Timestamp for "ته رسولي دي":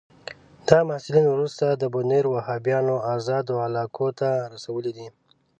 4.19-5.07